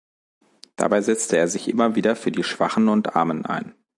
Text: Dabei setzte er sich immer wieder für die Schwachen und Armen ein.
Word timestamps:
Dabei 0.77 1.01
setzte 1.03 1.37
er 1.37 1.47
sich 1.47 1.67
immer 1.67 1.93
wieder 1.95 2.15
für 2.15 2.31
die 2.31 2.41
Schwachen 2.43 2.87
und 2.89 3.15
Armen 3.15 3.45
ein. 3.45 3.75